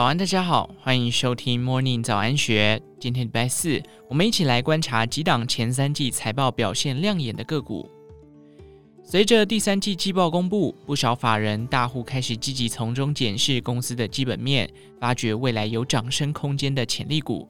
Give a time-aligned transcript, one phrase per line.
[0.00, 2.80] 早安，大家好，欢迎收听 Morning 早安学。
[2.98, 7.86] 今天礼拜四，我们一起来观察几档前三季财报表现亮眼的个股。
[9.04, 14.66] 随着第三季季报公布，不少法人大户开始积极从中检视公司的基本面，
[14.98, 17.46] 发掘未来有涨升空间的潜力股。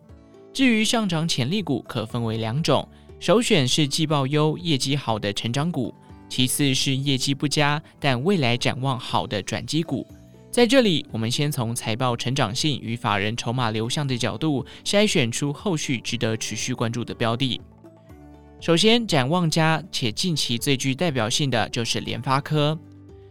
[0.53, 2.85] 至于上涨潜力股，可分为两种：
[3.21, 5.95] 首选是季报优、业绩好的成长股；
[6.29, 10.05] 其次是业绩不佳但未来展望好的转机股。
[10.51, 17.61] 在这里，我们先从财报成长性与法人筹码流向的角度筛选出后续值得持续关注的标的。
[18.61, 22.77] 首先，展望佳且近期最具代表性的就是联发科。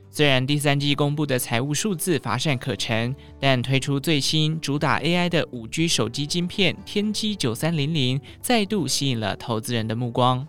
[0.09, 10.47] 虽然第三季公布的财务数字乏善可陈，但推出最新主打 AI 的五 G 手机晶片天玑九三零零，再度吸引了投资人的目光。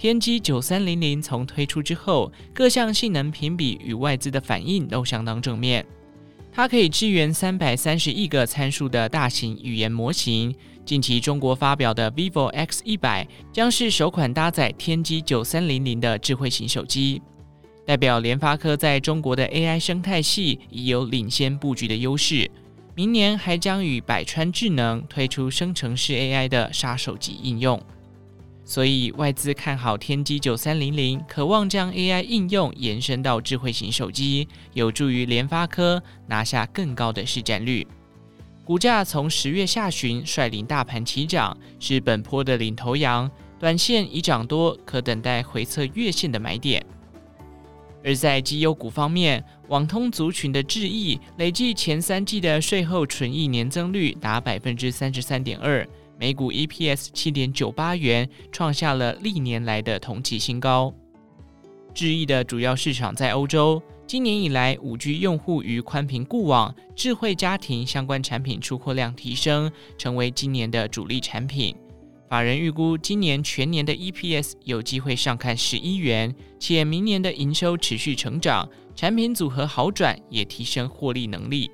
[0.00, 5.84] 天玑九三零零从推出之后，各项性能评比与外资的反应都相当正面。
[6.50, 10.54] 它可以支援三百三十亿个参数的大型语言模型。
[10.86, 17.20] 近期中国发表的 vivo X 一百将是首款搭载天玑九三零零的智慧型手机，
[17.84, 22.50] 代表联发科在中国的 AI 生态系已有领先布局的优势。
[22.94, 27.78] 明年还将与百川智能推出生成式 AI 的杀手级应用。
[28.64, 37.86] 所以外资看好天玑九三零零，渴望将 AI 应用延伸到智慧型手机，有助于联发科拿下更高的市占率。
[38.64, 46.84] 股价从十月下旬率领大盘齐涨，是本波的领头羊，短线已涨多，可等待回测月线的买点。
[48.04, 55.84] 而在绩优股方面，网通族群的智易累计前三季的税后纯益年增率达百分之三十三点二。
[56.20, 60.92] 每股 EPS 七点九八元，创下了历年来的同期新高。
[61.94, 71.74] 智易的主要市场在欧洲，今年以来，五 G 用户与宽频固网、智慧家庭相关产品出货量提升，成为今年的主力产品。
[72.28, 81.70] 法人预估今年全年的 EPS 有机会上看十一元，且明年的营收持续成长，产品组合好转，也提升获利能力。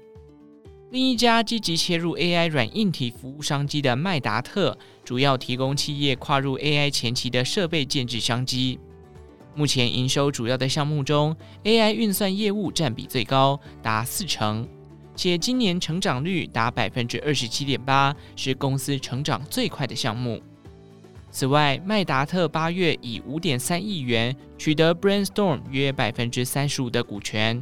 [0.90, 8.78] 另一家积极切入 AI 软硬体服务商机的麦达特，主要提供企业跨入 AI 前期的设备建置商机。
[9.56, 14.68] 目前营收主要的项目中，AI 运算业务占比最高，达四成，
[15.16, 20.40] 且今年成长率达百分之二十七点八，是公司成长最快的项目。
[21.32, 27.60] 此外，麦达特八月以五点三亿元取得 Brainstorm 约百分之三十五的股权。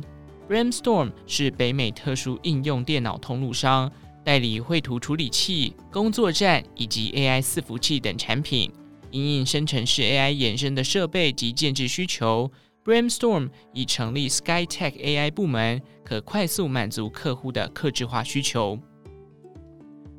[0.48, 3.90] Brainstorm 是北美特殊应用电脑通路商，
[4.22, 8.70] 代理绘图处理器、工作站以及 AI 伺服器等产品。
[9.10, 12.50] 因应生成式 AI 衍生的设备及建置需求
[12.84, 18.78] ，Brainstorm 已成立 SkyTech AI 部门，可快速满足客户的客制化需求。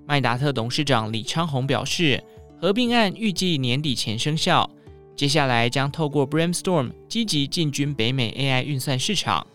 [0.08, 2.24] 麦达特董事长李昌宏表示，
[2.60, 4.68] 合并案预计年底前生效，
[5.16, 9.46] 接下来将透过 Brainstorm 积极进军北美 AI 运算市场。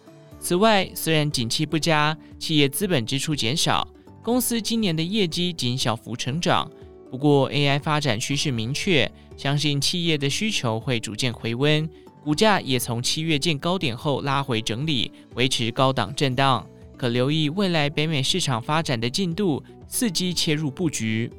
[0.41, 3.87] 此外，虽然景气不佳，企业资本支出减少，
[4.23, 6.69] 公司今年的业绩仅小幅成长。
[7.11, 11.89] 不过，AI 发展趋势明确，相信企业的需求会逐渐回温。
[12.25, 16.67] 股价也从七月见高点后拉回整理，维持高档震荡。
[16.97, 21.31] 可留意未来北美市场发展的进度，伺机切入布局。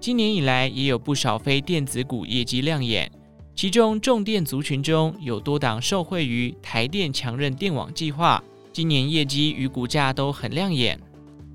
[0.00, 3.10] 今年以来，也有不少非电子股业绩亮眼。
[3.58, 8.40] 其中，重电族群中有多档受惠于台电强韧电网计划，
[8.72, 10.96] 今年业绩与股价都很亮眼。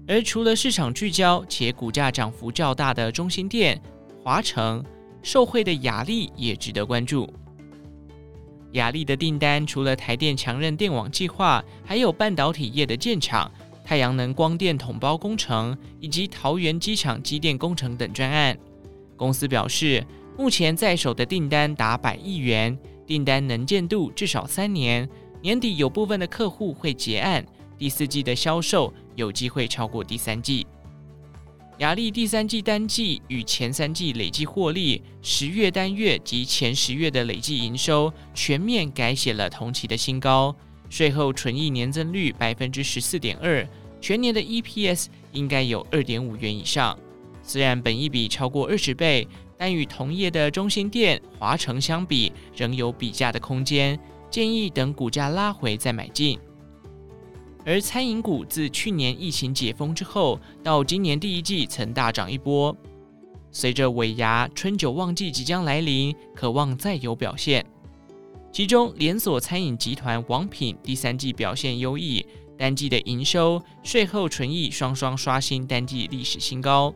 [0.06, 3.82] 而除了市场聚焦且股价涨幅较大的中兴电、
[4.22, 4.84] 华城，
[5.22, 7.34] 受惠的亚力也值得关注。
[8.74, 13.50] 亚力的订单除了台电强韧电网计划，还有半导体业的建厂、
[13.82, 18.58] 太阳能光电统包工程以及桃园机场机电工程等专案。
[19.16, 20.06] 公司表示，
[20.36, 25.08] 目前在手的订单达百亿元，订单能见度至少三年，
[25.44, 27.46] 年底有部分的客户会结案，
[27.78, 30.66] 第四季的销售有机会超过第三季。
[31.78, 40.56] 亚力第三季单季与前三季累计获利，十月单月及前十月的累计营收全面改写了同期的新高，
[40.90, 43.68] 税后纯益年增率百分之十四点二，
[44.02, 46.98] 全年的 EPS 应该有二点五元以上，
[47.44, 49.28] 虽然本益比超过二十倍。
[49.58, 54.00] 但与同业的中心店、华城相比，仍有比价的空间。
[54.30, 56.40] 建议等股价拉回再买进。
[57.66, 62.76] 而餐饮股自去年疫情解封之后，到今年第一季曾大涨一波。
[63.52, 67.64] 随着尾牙、春酒旺季即将来临，渴望再有表现。
[68.52, 72.26] 其中连锁餐饮集团王品第三季表现优异，
[72.58, 76.94] 单季的营收、税后纯益双双刷新单季历史新高，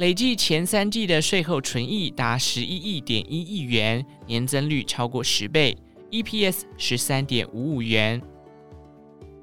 [0.00, 5.76] 累计前三季的税后纯益达十一亿点一亿元，年增率超过十倍
[6.10, 8.18] ，EPS 十三点五五元。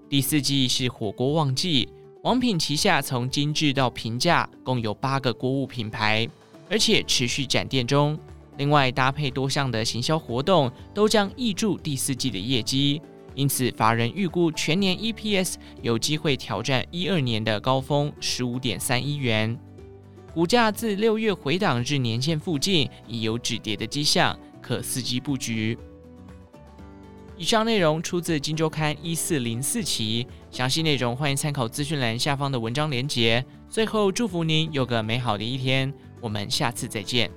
[0.09, 1.88] 第四季是火锅旺季，
[2.24, 6.27] 王品旗下从精致到平价，共有八个锅物品牌，
[6.71, 8.18] 而且持续展店中。
[8.57, 13.00] 另外，搭配多项的行销活动，都将挹注第四季的业绩。
[13.36, 19.56] 因此，法人预估全年 EPS 有机会挑战一二年的高峰十五点三一元。
[20.37, 25.75] 股价自六月回档至年线附近，已有止跌的迹象，可伺机布局。
[27.35, 33.43] 以上内容出自《金周刊》一四零四期，详细内容欢迎参考资讯栏下方的文章连结。
[33.67, 35.91] 最后，祝福您有个美好的一天，
[36.21, 37.31] 我们下次再见。